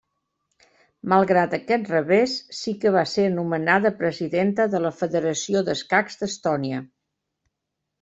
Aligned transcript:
Malgrat 1.13 1.53
aquest 1.57 1.91
revés 1.91 2.33
sí 2.61 2.75
que 2.85 2.95
va 2.97 3.05
ser 3.13 3.29
nomenada, 3.37 3.95
presidenta 4.03 4.69
de 4.75 4.85
la 4.89 4.97
Federació 5.05 5.67
d'escacs 5.71 6.23
d'Estònia. 6.25 6.87